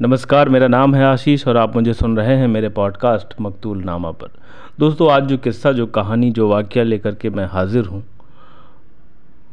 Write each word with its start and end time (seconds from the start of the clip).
नमस्कार, 0.00 0.48
मेरा 0.48 0.66
नाम 0.68 0.94
है 0.94 1.04
आशीष 1.04 1.46
और 1.48 1.56
आप 1.56 1.76
मुझे 1.76 1.92
सुन 1.94 2.16
रहे 2.16 2.34
हैं 2.36 2.46
मेरे 2.48 2.68
पॉडकास्ट 2.68 3.28
मकतूल 3.40 3.78
नामा 3.84 4.10
पर। 4.12 4.30
दोस्तों, 4.78 5.10
आज 5.12 5.26
जो 5.26 5.36
किस्सा, 5.38 5.70
जो 5.72 5.86
कहानी, 5.88 6.30
जो 6.30 6.48
वाक्य 6.48 6.82
लेकर 6.84 7.14
के 7.14 7.30
मैं 7.30 7.46
हाज़िर 7.46 7.84
हूँ, 7.84 8.02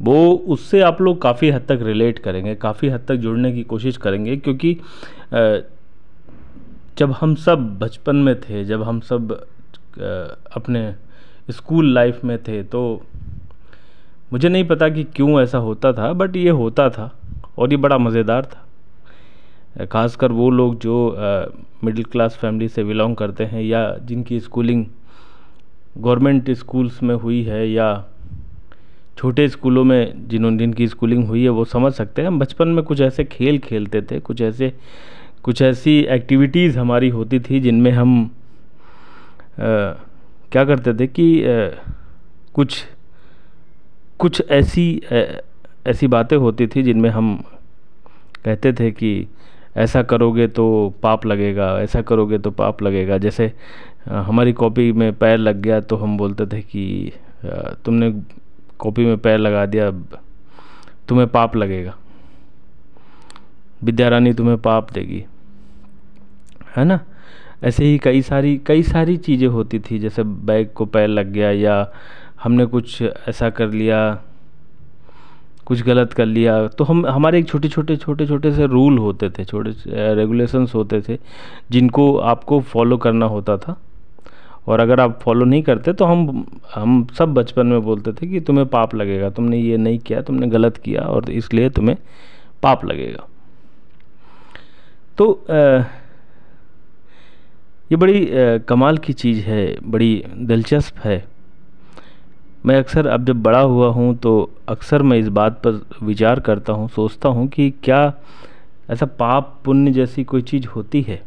वो 0.02 0.32
उससे 0.48 0.80
आप 0.80 1.00
लोग 1.00 1.20
काफ़ी 1.22 1.50
हद 1.50 1.64
तक 1.68 1.82
रिलेट 1.82 2.18
करेंगे, 2.18 2.54
काफ़ी 2.54 2.88
हद 2.88 3.04
तक 3.08 3.14
जुड़ने 3.14 3.52
की 3.52 3.62
कोशिश 3.62 3.96
करेंगे, 3.96 4.36
क्योंकि 4.36 4.76
जब 6.98 7.12
हम 7.20 7.34
सब 7.36 7.78
बचपन 7.78 8.16
में 8.16 8.34
थे, 8.40 8.64
जब 8.64 8.82
हम 8.82 9.00
सब 9.00 9.32
अपने 10.56 10.94
स्कूल 11.50 11.92
लाइफ 11.94 12.24
में 12.24 12.38
थे 12.38 12.62
तो 12.64 12.84
मुझे 14.32 14.48
नहीं 14.48 14.64
पता 14.64 14.88
कि 14.88 15.04
क्यों 15.06 15.40
ऐसा 15.42 15.58
होता 15.60 15.92
था, 15.92 16.12
बट 16.12 16.36
ये 16.36 16.50
होता 16.52 16.88
था 16.90 17.10
और 17.58 17.70
ये 17.70 17.76
बड़ा 17.78 17.98
मज़ेदार 17.98 18.44
था। 18.44 18.60
ख़ासकर 19.80 20.32
वो 20.32 20.50
लोग 20.50 20.78
जो 20.80 21.16
मिडिल 21.84 22.04
क्लास 22.04 22.38
फैमिली 22.40 22.68
से 22.68 22.84
बिलोंग 22.84 23.16
करते 23.16 23.44
हैं 23.44 23.62
या 23.62 23.96
जिनकी 24.02 24.40
स्कूलिंग 24.40 24.84
गवर्नमेंट 25.98 26.50
स्कूल्स 26.50 27.02
में 27.02 27.14
हुई 27.14 27.42
है 27.42 27.70
या 27.70 28.04
छोटे 29.18 29.48
स्कूलों 29.48 29.84
में 29.84 30.28
जिन्होंने 30.28 30.58
जिनकी 30.58 30.86
स्कूलिंग 30.88 31.26
हुई 31.26 31.42
है 31.42 31.48
वो 31.48 31.64
समझ 31.64 31.92
सकते 31.92 32.22
हैं। 32.22 32.28
हम 32.28 32.38
बचपन 32.38 32.68
में 32.68 32.84
कुछ 32.84 33.00
ऐसे 33.00 33.24
खेल 33.24 33.58
खेलते 33.58 34.02
थे 34.02 34.20
कुछ 34.20 34.40
ऐसे 34.40 34.72
कुछ 35.42 35.62
ऐसी 35.62 35.98
एक्टिविटीज़ 36.10 36.78
हमारी 36.78 37.08
होती 37.08 37.40
थी 37.40 37.60
जिनमें 37.60 37.90
हम 37.90 38.24
आ, 38.24 39.92
क्या 40.52 40.64
करते 40.64 40.94
थे 40.94 41.06
कि 41.06 41.44
आ, 41.44 41.68
कुछ 42.54 42.84
कुछ 44.18 44.42
ऐसी 44.50 45.02
आ, 45.12 45.22
ऐसी 45.86 46.06
बातें 46.06 46.36
होती 46.36 46.66
थी 46.66 46.82
जिनमें 46.82 47.10
हम 47.10 47.44
कहते 48.44 48.72
थे 48.72 48.90
कि 48.90 49.26
ऐसा 49.76 50.02
करोगे 50.02 50.46
तो 50.48 50.94
पाप 51.02 51.26
लगेगा, 51.26 51.68
ऐसा 51.80 52.02
करोगे 52.02 52.38
तो 52.38 52.50
पाप 52.50 52.82
लगेगा। 52.82 53.18
जैसे 53.18 53.52
हमारी 54.08 54.52
कॉपी 54.52 54.90
में 54.92 55.12
पैर 55.12 55.38
लग 55.38 55.60
गया 55.60 55.80
तो 55.80 55.96
हम 55.96 56.16
बोलते 56.18 56.46
थे 56.46 56.60
कि 56.62 57.12
तुमने 57.84 58.10
कॉपी 58.78 59.04
में 59.04 59.18
पैर 59.18 59.38
लगा 59.38 59.64
दिया, 59.66 59.90
तुम्हें 61.08 61.28
पाप 61.28 61.56
लगेगा। 61.56 61.94
विद्या 63.82 64.08
रानी 64.08 64.32
तुम्हें 64.32 64.58
पाप 64.58 64.92
देगी। 64.92 65.24
है 66.76 66.84
ना? 66.84 67.00
ऐसे 67.64 67.84
ही 67.84 67.98
कई 67.98 68.22
सारी 68.22 68.56
कई 68.66 68.82
सारी 68.82 69.16
चीज़ें 69.16 69.48
होती 69.48 69.78
थी। 69.80 69.98
जैसे 69.98 70.22
बैग 70.22 70.68
को 70.74 70.84
पैर 70.86 71.08
लग 71.08 71.30
गया 71.32 71.50
या 71.50 71.76
हमने 72.42 72.66
कुछ 72.66 73.02
ऐसा 73.02 73.50
कर 73.50 73.68
लिया 73.68 73.98
कुछ 75.66 75.82
गलत 75.82 76.12
कर 76.12 76.26
लिया। 76.26 76.66
तो 76.68 76.84
हम 76.84 77.06
हमारे 77.06 77.38
एक 77.38 77.48
छोटे 77.48 77.68
छोटे 77.68 77.96
छोटे 77.96 78.26
छोटे 78.26 78.52
से 78.52 78.66
रूल 78.66 78.98
होते 78.98 79.30
थे 79.30 79.44
छोटे 79.44 79.70
रेगुलेशंस 80.14 80.74
होते 80.74 81.00
थे 81.00 81.18
जिनको 81.70 82.16
आपको 82.18 82.60
फॉलो 82.62 82.96
करना 82.96 83.26
होता 83.26 83.56
था। 83.56 83.76
और 84.66 84.80
अगर 84.80 85.00
आप 85.00 85.18
फॉलो 85.22 85.44
नहीं 85.44 85.62
करते 85.62 85.92
तो 85.92 86.04
हम 86.04 86.46
हम 86.74 87.06
सब 87.18 87.34
बचपन 87.34 87.66
में 87.66 87.82
बोलते 87.82 88.12
थे 88.12 88.26
कि 88.26 88.40
तुम्हें 88.40 88.66
पाप 88.66 88.94
लगेगा 88.94 89.30
तुमने 89.30 89.58
ये 89.58 89.76
नहीं 89.76 89.98
किया 89.98 90.20
तुमने 90.22 90.46
गलत 90.46 90.76
किया 90.76 91.02
और 91.02 91.30
इसलिए 91.30 91.70
तुम्हें 91.70 91.96
पाप 92.62 92.84
लगेगा। 92.84 93.26
तो 95.18 95.32
आ, 95.50 95.84
ये 97.90 97.96
बड़ी 97.96 98.24
आ, 98.24 98.58
कमाल 98.58 98.98
की 98.98 99.12
चीज़ 99.12 99.40
है 99.40 99.76
बड़ी 99.84 100.24
दिलचस्प 100.36 100.98
है। 101.04 101.24
मैं 102.66 102.78
अक्सर 102.78 103.06
अब 103.06 103.24
जब 103.24 103.42
बड़ा 103.42 103.60
हुआ 103.60 103.88
हूँ 103.88 104.14
तो 104.16 104.50
अक्सर 104.68 105.02
मैं 105.02 105.18
इस 105.18 105.28
बात 105.28 105.60
पर 105.66 105.80
विचार 106.02 106.40
करता 106.40 106.72
हूँ, 106.72 106.88
सोचता 106.88 107.28
हूँ 107.28 107.46
कि 107.48 107.70
क्या 107.84 108.12
ऐसा 108.90 109.06
पाप 109.18 109.58
पुण्य 109.64 109.92
जैसी 109.92 110.24
कोई 110.24 110.42
चीज़ 110.42 110.66
होती 110.66 111.02
है? 111.02 111.22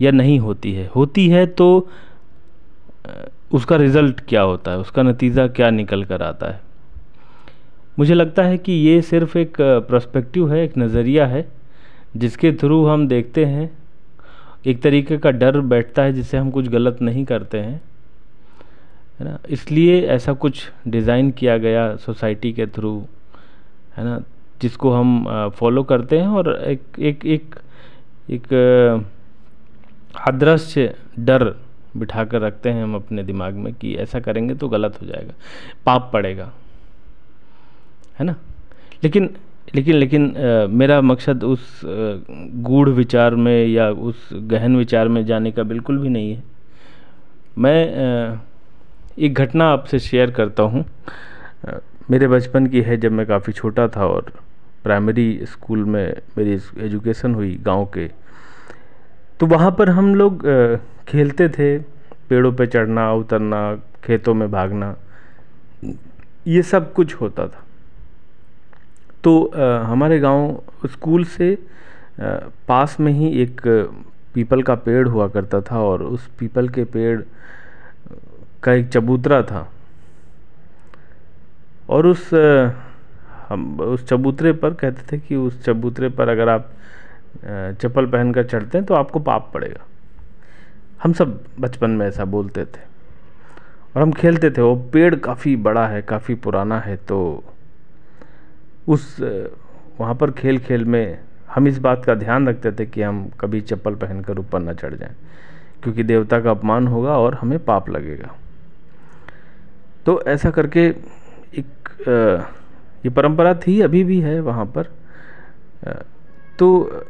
या 0.00 0.10
नहीं 0.10 0.38
होती 0.40 0.72
है? 0.72 0.90
होती 0.96 1.28
है 1.28 1.46
तो 1.46 1.88
उसका 3.52 3.76
रिज़ल्ट 3.76 4.20
क्या 4.28 4.42
होता 4.42 4.70
है? 4.70 4.78
उसका 4.78 5.02
नतीजा 5.02 5.46
क्या 5.48 5.70
निकल 5.70 6.04
कर 6.04 6.22
आता 6.22 6.50
है? 6.50 6.60
मुझे 7.98 8.14
लगता 8.14 8.42
है 8.42 8.58
कि 8.58 8.72
ये 8.72 9.00
सिर्फ़ 9.02 9.36
एक 9.38 9.56
प्रस्पेक्टिव 9.60 10.52
है, 10.52 10.64
एक 10.64 10.78
नज़रिया 10.78 11.26
है, 11.26 11.48
जिसके 12.16 12.52
थ्रू 12.52 12.84
हम 12.86 13.06
देखते 13.08 13.44
हैं 13.44 13.70
एक 14.66 14.82
तरीके 14.82 15.16
का 15.18 15.30
डर 15.30 15.60
बैठता 15.60 16.02
है 16.02 16.12
जिससे 16.12 16.36
हम 16.36 16.50
कुछ 16.50 16.68
गलत 16.68 16.98
नहीं 17.02 17.24
करते 17.24 17.58
हैं, 17.58 17.80
है 19.20 19.24
ना? 19.26 19.38
इसलिए 19.48 20.00
ऐसा 20.06 20.32
कुछ 20.32 20.68
डिज़ाइन 20.88 21.30
किया 21.30 21.56
गया 21.58 21.94
सोसाइटी 21.96 22.52
के 22.52 22.66
थ्रू, 22.66 22.98
है 23.96 24.04
ना? 24.04 24.20
जिसको 24.62 24.92
हम 24.92 25.50
फॉलो 25.56 25.82
करते 25.82 26.18
हैं 26.20 26.28
और 26.28 26.54
एक 26.62 26.98
एक 26.98 27.24
एक 27.26 27.54
एक 28.30 28.52
अदृश्य 30.28 30.94
डर 31.18 31.44
बिठा 31.96 32.24
कर 32.24 32.40
रखते 32.40 32.70
हैं 32.70 32.82
हम 32.82 32.94
अपने 32.94 33.22
दिमाग 33.22 33.54
में 33.54 33.72
कि 33.74 33.94
ऐसा 33.96 34.20
करेंगे 34.20 34.54
तो 34.54 34.68
गलत 34.68 35.00
हो 35.02 35.06
जाएगा, 35.06 35.32
पाप 35.86 36.10
पड़ेगा, 36.12 36.52
है 38.18 38.26
ना? 38.26 38.34
लेकिन 39.04 39.30
लेकिन 39.74 39.94
लेकिन 39.94 40.34
मेरा 40.70 41.00
मकसद 41.00 41.44
उस 41.44 41.80
गूढ़ 41.84 42.88
विचार 42.88 43.34
में 43.34 43.66
या 43.66 43.88
उस 43.90 44.28
गहन 44.32 44.76
विचार 44.76 45.08
में 45.08 45.24
जाने 45.26 45.50
का 45.52 45.62
बिल्कुल 45.62 45.98
भी 45.98 46.08
नहीं 46.08 46.34
है। 46.34 46.42
मैं 47.58 48.40
एक 49.18 49.34
घटना 49.34 49.64
आपसे 49.64 49.98
शेयर 49.98 50.30
करता 50.30 50.62
हूँ। 50.62 50.84
मेरे 52.10 52.28
बचपन 52.28 52.66
की 52.66 52.80
है 52.82 52.96
जब 52.96 53.12
मैं 53.12 53.26
काफ़ी 53.26 53.52
छोटा 53.52 53.86
था 53.88 54.06
और 54.06 54.32
प्राइमरी 54.84 55.40
स्कूल 55.42 55.84
में 55.84 56.14
मेरी 56.38 56.52
एजुकेशन 56.84 57.34
हुई 57.34 57.54
गाँव 57.62 57.84
के। 57.94 58.08
तो 59.40 59.46
वहाँ 59.46 59.70
पर 59.70 59.90
हम 59.90 60.14
लोग 60.14 60.46
खेलते 61.08 61.48
थे, 61.48 61.78
पेड़ों 62.28 62.52
पे 62.52 62.66
चढ़ना, 62.66 63.12
उतरना, 63.12 63.74
खेतों 64.04 64.34
में 64.34 64.50
भागना। 64.50 64.94
ये 66.46 66.62
सब 66.62 66.92
कुछ 66.92 67.14
होता 67.14 67.46
था। 67.46 67.64
तो 69.24 69.50
हमारे 69.84 70.18
गाँव 70.20 70.88
स्कूल 70.90 71.24
से 71.24 71.56
पास 72.68 72.96
में 73.00 73.12
ही 73.12 73.28
एक 73.42 73.60
पीपल 74.34 74.62
का 74.62 74.74
पेड़ 74.74 75.06
हुआ 75.08 75.26
करता 75.28 75.60
था 75.60 75.80
और 75.80 76.02
उस 76.02 76.26
पीपल 76.38 76.68
के 76.68 76.84
पेड़ 76.84 77.20
का 78.62 78.72
एक 78.72 78.88
चबूतरा 78.88 79.42
था। 79.42 79.68
और 81.88 82.06
उस 82.06 82.28
हम, 83.48 83.80
उस 83.80 84.06
चबूतरे 84.08 84.52
पर 84.52 84.74
कहते 84.74 85.02
थे 85.12 85.20
कि 85.20 85.36
उस 85.36 85.64
चबूतरे 85.64 86.08
पर 86.08 86.28
अगर 86.28 86.48
आप 86.48 86.70
चप्पल 87.44 88.06
पहनकर 88.06 88.44
चढ़ते 88.44 88.78
हैं 88.78 88.86
तो 88.86 88.94
आपको 88.94 89.18
पाप 89.20 89.50
पड़ेगा। 89.54 89.84
हम 91.02 91.12
सब 91.12 91.40
बचपन 91.60 91.90
में 91.90 92.06
ऐसा 92.06 92.24
बोलते 92.26 92.64
थे। 92.64 92.88
और 93.96 94.02
हम 94.02 94.12
खेलते 94.12 94.50
थे, 94.50 94.62
वो 94.62 94.76
पेड़ 94.92 95.14
काफ़ी 95.16 95.56
बड़ा 95.58 95.86
है, 95.86 96.02
काफ़ी 96.02 96.34
पुराना 96.36 96.78
है 96.80 96.96
तो 96.98 97.44
उस 98.90 99.16
वहाँ 100.00 100.14
पर 100.14 100.30
खेल 100.32 100.58
खेल 100.58 100.84
में 100.84 101.18
हम 101.50 101.68
इस 101.68 101.78
बात 101.80 102.04
का 102.04 102.14
ध्यान 102.16 102.48
रखते 102.48 102.72
थे 102.72 102.86
कि 102.86 103.02
हम 103.02 103.28
कभी 103.40 103.60
चप्पल 103.62 103.94
पहनकर 103.96 104.38
ऊपर 104.38 104.60
ना 104.60 104.72
चढ़ 104.74 104.94
जाएँ, 104.94 105.14
क्योंकि 105.82 106.02
देवता 106.04 106.40
का 106.40 106.50
अपमान 106.50 106.86
होगा 106.88 107.16
और 107.18 107.34
हमें 107.34 107.58
पाप 107.64 107.88
लगेगा। 107.90 108.34
तो 110.06 110.20
ऐसा 110.28 110.50
करके 110.50 110.86
एक 111.54 111.88
ये 113.04 113.10
परंपरा 113.10 113.54
थी, 113.56 113.80
अभी 113.80 114.04
भी 114.04 114.20
है 114.20 114.38
वहाँ 114.40 114.66
पर। 114.68 114.88
तो 116.58 117.02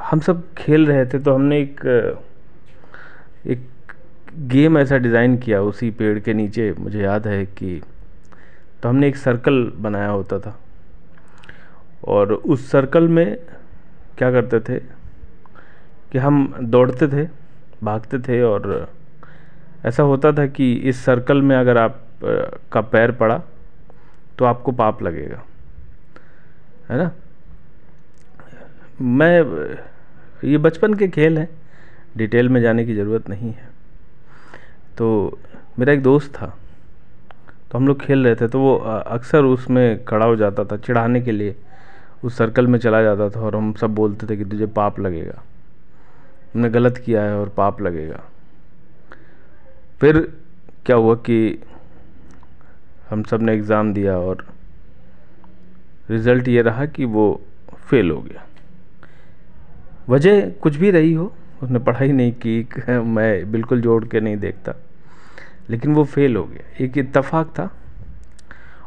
हम 0.00 0.20
सब 0.20 0.42
खेल 0.58 0.86
रहे 0.86 1.04
थे 1.06 1.18
तो 1.18 1.34
हमने 1.34 1.60
एक 1.60 1.80
एक 3.46 3.68
गेम 4.48 4.78
ऐसा 4.78 4.96
डिज़ाइन 4.98 5.36
किया 5.38 5.60
उसी 5.62 5.90
पेड़ 5.92 6.18
के 6.18 6.34
नीचे, 6.34 6.72
मुझे 6.78 7.02
याद 7.02 7.26
है 7.26 7.44
कि 7.46 7.80
तो 8.82 8.88
हमने 8.88 9.08
एक 9.08 9.16
सर्कल 9.18 9.64
बनाया 9.76 10.08
होता 10.08 10.38
था। 10.38 10.58
और 12.04 12.32
उस 12.32 12.70
सर्कल 12.70 13.08
में 13.08 13.36
क्या 14.18 14.30
करते 14.32 14.60
थे? 14.60 14.78
कि 16.12 16.18
हम 16.18 16.54
दौड़ते 16.62 17.08
थे, 17.08 17.28
भागते 17.84 18.18
थे 18.18 18.40
और 18.42 18.88
ऐसा 19.86 20.02
होता 20.02 20.32
था 20.32 20.46
कि 20.46 20.72
इस 20.72 21.04
सर्कल 21.04 21.42
में 21.42 21.56
अगर 21.56 21.78
आप 21.78 22.00
का 22.72 22.80
पैर 22.82 23.12
पड़ा 23.12 23.40
तो 24.38 24.44
आपको 24.44 24.72
पाप 24.72 25.02
लगेगा। 25.02 25.42
है 26.90 26.98
ना? 26.98 27.10
मैं, 29.00 29.42
ये 30.44 30.58
बचपन 30.58 30.94
के 30.94 31.08
खेल 31.08 31.38
हैं 31.38 31.48
डिटेल 32.16 32.48
में 32.48 32.60
जाने 32.62 32.84
की 32.84 32.94
ज़रूरत 32.94 33.28
नहीं 33.28 33.52
है। 33.52 33.68
तो 34.98 35.38
मेरा 35.78 35.92
एक 35.92 36.02
दोस्त 36.02 36.34
था 36.34 36.46
तो 37.70 37.78
हम 37.78 37.86
लोग 37.88 38.00
खेल 38.00 38.24
रहे 38.24 38.34
थे 38.34 38.48
तो 38.48 38.60
वो 38.60 38.74
अक्सर 38.76 39.44
उसमें 39.44 40.04
खड़ा 40.04 40.26
हो 40.26 40.36
जाता 40.36 40.64
था 40.64 40.76
चिढ़ाने 40.76 41.20
के 41.20 41.32
लिए। 41.32 41.56
उस 42.24 42.36
सर्कल 42.36 42.66
में 42.66 42.78
चला 42.78 43.02
जाता 43.02 43.28
था 43.28 43.40
और 43.40 43.56
हम 43.56 43.72
सब 43.72 43.94
बोलते 43.94 44.26
थे 44.26 44.36
कि 44.36 44.44
तुझे 44.44 44.66
पाप 44.66 45.00
लगेगा। 45.00 45.42
तुमने 46.52 46.70
गलत 46.70 46.98
किया 46.98 47.22
है 47.22 47.38
और 47.40 47.48
पाप 47.48 47.82
लगेगा। 47.82 48.20
फिर 50.00 50.32
क्या 50.86 50.96
हुआ 50.96 51.14
कि 51.14 51.62
हम 53.10 53.22
सबने 53.22 53.54
एग्ज़ाम 53.54 53.94
दिया 53.94 54.18
और 54.18 54.46
रिज़ल्ट 56.10 56.48
ये 56.48 56.62
रहा 56.62 56.86
कि 56.86 57.04
वो 57.04 57.42
फेल 57.76 58.10
हो 58.10 58.20
गया। 58.20 58.46
वजह 60.08 60.50
कुछ 60.50 60.76
भी 60.76 60.90
रही 60.90 61.12
हो, 61.12 61.34
उसने 61.62 61.78
पढ़ाई 61.78 62.12
नहीं 62.12 62.32
की, 62.32 62.68
मैं 62.88 63.52
बिल्कुल 63.52 63.80
जोड़ 63.80 64.04
के 64.04 64.20
नहीं 64.20 64.36
देखता। 64.36 64.74
लेकिन 65.70 65.94
वो 65.94 66.04
फेल 66.04 66.36
हो 66.36 66.44
गया। 66.44 66.84
एक 66.84 66.98
इत्तफाक 66.98 67.46
था। 67.46 67.70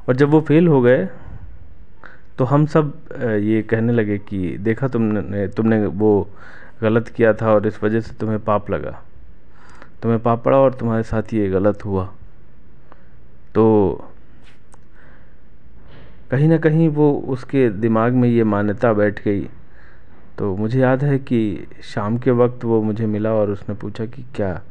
और 0.10 0.16
जब 0.16 0.30
वो 0.30 0.42
फेल 0.42 0.68
हो 0.68 0.82
गए 0.82 1.10
तो 2.38 2.46
हम 2.46 2.66
सब 2.66 2.94
ये 3.42 3.62
कहने 3.62 3.94
लगे 3.94 4.18
कि 4.20 4.58
देखा 4.60 4.88
तुमने 4.88 5.48
तुमने 5.48 5.86
वो 5.86 6.12
गलत 6.82 7.08
किया 7.08 7.34
था 7.34 7.52
और 7.54 7.68
इस 7.68 7.84
वजह 7.84 8.02
से 8.02 8.14
तुम्हें 8.20 8.40
पाप 8.44 8.70
लगा। 8.72 9.00
तुम्हें 10.02 10.22
पाप 10.22 10.44
पड़ा 10.44 10.58
और 10.58 10.74
तुम्हारे 10.74 11.04
साथ 11.04 11.34
ये 11.34 11.50
गलत 11.50 11.86
हुआ। 11.86 12.06
तो 13.56 13.66
कहीं 16.32 16.48
ना 16.48 16.58
कहीं 16.58 16.88
वो 16.90 17.12
उसके 17.30 17.70
दिमाग 17.70 18.14
में 18.14 18.30
ये 18.30 18.44
मान्यता 18.44 18.94
बैठ 18.94 19.24
गई। 19.24 19.48
तो 20.38 20.56
मुझे 20.58 20.80
याद 20.80 21.04
है 21.04 21.18
कि 21.20 21.68
शाम 21.84 22.18
के 22.18 22.32
वक्त 22.32 22.64
वो 22.66 22.82
मुझे 22.84 23.06
मिला 23.06 23.34
और 23.34 23.52
उसने 23.52 23.76
पूछा 23.76 24.06
कि 24.06 24.26
क्या 24.36 24.62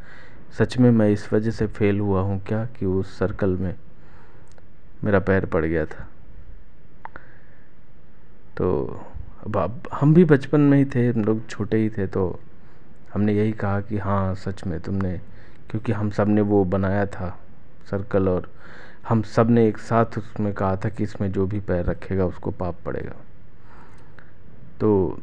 सच 0.58 0.76
में 0.78 0.90
मैं 0.90 1.08
इस 1.10 1.32
वजह 1.32 1.50
से 1.50 1.66
फेल 1.66 2.00
हुआ 2.00 2.20
हूँ 2.20 2.40
क्या 2.46 2.64
कि 2.78 2.86
उस 2.86 3.18
सर्कल 3.18 3.56
में 3.56 3.74
मेरा 5.04 5.18
पैर 5.20 5.46
पड़ 5.46 5.64
गया 5.64 5.84
था? 5.86 6.08
तो 8.62 9.00
अब 9.46 9.88
हम 9.92 10.12
भी 10.14 10.24
बचपन 10.24 10.60
में 10.60 10.76
ही 10.78 10.84
थे, 10.84 11.06
हम 11.08 11.24
लोग 11.24 11.46
छोटे 11.48 11.76
ही 11.76 11.88
थे 11.90 12.06
तो 12.06 12.40
हमने 13.14 13.32
यही 13.34 13.52
कहा 13.52 13.80
कि 13.80 13.98
हाँ 13.98 14.34
सच 14.34 14.64
में 14.66 14.78
तुमने, 14.80 15.12
क्योंकि 15.70 15.92
हम 15.92 16.10
सबने 16.10 16.40
वो 16.40 16.64
बनाया 16.64 17.06
था, 17.06 17.28
सर्कल, 17.90 18.28
और 18.28 18.48
हम 19.08 19.22
सबने 19.22 19.66
एक 19.68 19.78
साथ 19.78 20.18
उसमें 20.18 20.52
कहा 20.54 20.76
था 20.76 20.88
कि 20.88 21.02
इसमें 21.02 21.30
जो 21.32 21.46
भी 21.46 21.60
पैर 21.60 21.84
रखेगा, 21.84 22.26
उसको 22.26 22.50
पाप 22.50 22.76
पड़ेगा। 22.84 23.14
तो 24.80 25.18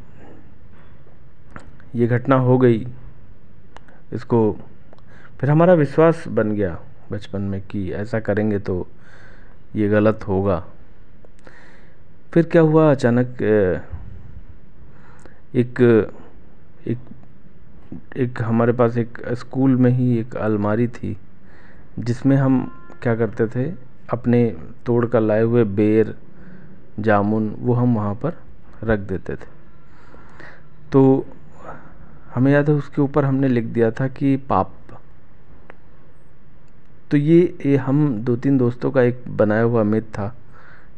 ये 1.96 2.08
घटना 2.08 2.36
हो 2.36 2.58
गई। 2.58 2.88
इसको 4.14 4.42
फिर 5.40 5.50
हमारा 5.50 5.74
विश्वास 5.74 6.28
बन 6.28 6.52
गया 6.52 6.78
बचपन 7.12 7.42
में 7.42 7.62
कि 7.62 7.92
ऐसा 7.92 8.20
करेंगे 8.20 8.60
तो 8.60 8.88
ये 9.76 9.88
गलत 9.90 10.28
होगा। 10.28 10.64
फिर 12.34 12.46
क्या 12.46 12.62
हुआ 12.62 12.90
अचानक 12.92 13.42
एक 15.56 15.80
एक 16.88 16.98
एक 18.18 18.42
हमारे 18.42 18.74
पास 18.74 18.98
एक 18.98 19.18
स्कूल 19.34 19.76
में 19.76 19.90
ही 19.92 20.18
एक 20.20 20.36
अलमारी 20.36 20.88
थी, 20.88 21.16
जिसमें 22.00 22.36
हम 22.38 22.60
क्या 23.02 23.16
करते 23.16 23.48
थे, 23.48 23.64
अपने 24.10 24.56
तोड़ 24.86 25.06
कर 25.06 25.22
लाए 25.22 25.42
हुए 25.42 25.64
बेर, 25.64 26.16
जामुन, 27.00 27.50
वो 27.60 27.74
हम 27.74 27.96
वहाँ 27.96 28.14
पर 28.16 28.38
रख 28.84 29.00
देते 29.00 29.36
थे। 29.36 29.48
तो 30.92 31.26
हमें 32.36 32.52
याद 32.52 32.70
है, 32.70 32.76
उसके 32.76 33.02
ऊपर 33.02 33.26
हमने 33.26 33.48
लिख 33.48 33.66
दिया 33.66 33.92
था 33.92 34.08
कि 34.08 34.36
पाप। 34.38 34.74
तो 37.12 37.18
ये 37.18 37.58
ये 37.66 37.78
हम 37.78 38.18
दो 38.18 38.36
तीन 38.36 38.58
दोस्तों 38.58 38.92
का 38.92 39.02
एक 39.02 39.24
बनाया 39.30 39.64
हुआ 39.64 39.84
मिथ 39.84 40.02
था। 40.02 40.36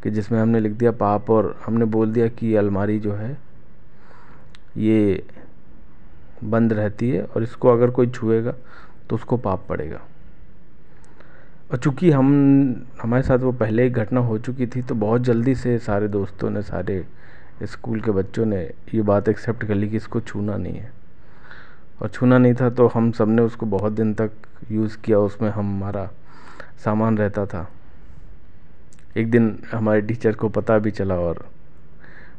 कि 0.03 0.11
जिसमें 0.11 0.39
हमने 0.39 0.59
लिख 0.59 0.71
दिया 0.71 0.91
पाप 0.91 1.29
और 1.29 1.55
हमने 1.65 1.85
बोल 1.85 2.11
दिया 2.13 2.27
कि 2.27 2.55
अलमारी 2.55 2.99
जो 2.99 3.13
है, 3.13 3.37
ये 4.77 5.23
बंद 6.43 6.73
रहती 6.73 7.09
है 7.09 7.23
और 7.23 7.43
इसको 7.43 7.69
अगर 7.69 7.89
कोई 7.89 8.07
छुएगा 8.07 8.53
तो 9.09 9.15
उसको 9.15 9.37
पाप 9.37 9.65
पड़ेगा। 9.69 9.99
और 11.71 11.77
चूँकि 11.77 12.11
हम, 12.11 12.85
हमारे 13.01 13.23
साथ 13.23 13.39
वो 13.39 13.51
पहले 13.51 13.83
ही 13.83 13.89
घटना 13.89 14.19
हो 14.19 14.37
चुकी 14.37 14.67
थी 14.67 14.81
तो 14.81 14.95
बहुत 14.95 15.21
जल्दी 15.21 15.55
से 15.55 15.77
सारे 15.79 16.07
दोस्तों 16.07 16.49
ने, 16.49 16.61
सारे 16.61 17.05
स्कूल 17.63 18.01
के 18.01 18.11
बच्चों 18.11 18.45
ने 18.45 18.61
ये 18.93 19.01
बात 19.01 19.29
एक्सेप्ट 19.29 19.63
कर 19.65 19.75
ली 19.75 19.89
कि 19.89 19.97
इसको 19.97 20.19
छूना 20.19 20.57
नहीं 20.57 20.77
है। 20.77 20.91
और 22.01 22.09
छूना 22.09 22.37
नहीं 22.37 22.53
था 22.53 22.69
तो 22.69 22.87
हम 22.87 23.11
सबने 23.11 23.41
उसको 23.41 23.65
बहुत 23.65 23.93
दिन 23.93 24.13
तक 24.13 24.31
यूज़ 24.71 24.97
किया, 24.97 25.19
उसमें 25.19 25.49
हमारा 25.49 26.09
सामान 26.83 27.17
रहता 27.17 27.45
था। 27.45 27.67
एक 29.17 29.31
दिन 29.31 29.57
हमारे 29.71 30.01
टीचर 30.01 30.31
को 30.31 30.49
पता 30.49 30.77
भी 30.77 30.91
चला 30.91 31.15
और 31.15 31.45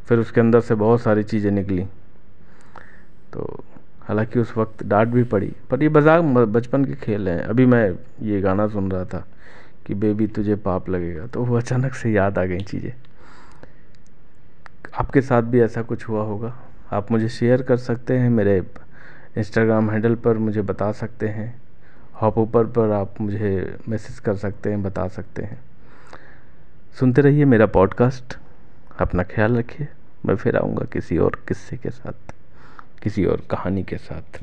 फिर 0.09 0.19
उसके 0.19 0.41
अंदर 0.41 0.61
से 0.61 0.75
बहुत 0.75 1.03
सारी 1.03 1.23
चीज़ें 1.23 1.51
निकली। 1.51 1.85
तो 3.33 3.65
हालाँकि 4.03 4.39
उस 4.39 4.57
वक्त 4.57 4.83
डांट 4.85 5.09
भी 5.09 5.23
पड़ी, 5.23 5.53
पर 5.71 5.83
ये 5.83 5.89
मज़ाक 5.89 6.25
बचपन 6.25 6.85
के 6.85 6.95
खेल 6.95 7.29
हैं। 7.29 7.41
अभी 7.41 7.67
मैं 7.67 7.95
ये 8.23 8.41
गाना 8.41 8.69
सुन 8.69 8.91
रहा 8.93 9.05
था 9.05 9.27
कि, 9.87 9.95
बेबी, 9.95 10.27
तुझे 10.27 10.55
पाप 10.55 10.89
लगेगा। 10.89 11.27
तो 11.27 11.45
वो 11.45 11.57
अचानक 11.57 11.95
से 11.95 12.13
याद 12.13 12.39
आ 12.39 12.45
गई 12.45 12.61
चीज़ें। 12.61 12.93
आपके 14.95 15.21
साथ 15.21 15.43
भी 15.43 15.61
ऐसा 15.61 15.83
कुछ 15.83 16.09
हुआ 16.09 16.23
होगा? 16.23 16.55
आप 16.93 17.11
मुझे 17.11 17.29
शेयर 17.29 17.63
कर 17.63 17.77
सकते 17.77 18.19
हैं? 18.19 18.31
मेरे 18.31 18.63
इंस्टाग्राम 19.39 19.91
हैंडल 19.91 20.15
पर 20.15 20.39
मुझे 20.39 20.63
बता 20.63 20.93
सकते 20.93 21.29
हैं? 21.29 21.63
हॉप 22.23 22.39
ऊपर 22.39 22.65
पर 22.67 22.91
आप 22.91 23.21
मुझे 23.21 23.77
मैसेज 23.89 24.19
कर 24.19 24.35
सकते 24.35 24.71
हैं, 24.71 24.83
बता 24.83 25.09
सकते 25.09 25.43
हैं? 25.43 25.61
सुनते 26.99 27.23
रहिए 27.23 27.45
मेरा 27.45 27.67
पॉडकास्ट 27.67 28.37
अपना 28.99 29.23
ख्याल 29.23 29.57
रखिए। 29.57 29.89
मैं 30.27 30.35
फिर 30.37 30.57
आऊँगा 30.57 30.85
किसी 30.85 31.19
और 31.19 31.39
किस्से 31.49 31.77
के 31.77 31.91
साथ, 31.91 32.35
किसी 33.03 33.25
और 33.25 33.43
कहानी 33.51 33.83
के 33.83 33.97
साथ। 33.97 34.41